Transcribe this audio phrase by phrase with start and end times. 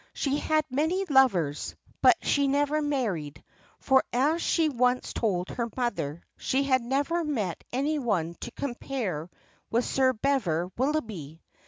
[0.15, 3.43] She had many lovers, but she never married;
[3.77, 9.29] for, as she once told her mother, she had never met any one to compare
[9.69, 11.39] with Sir Bever Willoughby.